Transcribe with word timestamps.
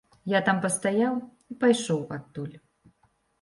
Я 0.31 0.39
там 0.47 0.61
пастаяў 0.63 1.13
і 1.51 1.59
пайшоў 1.65 2.01
адтуль. 2.17 2.57